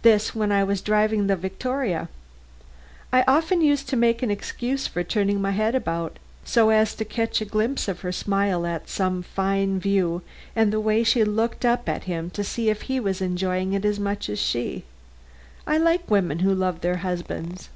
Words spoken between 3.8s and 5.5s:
to make excuse for turning my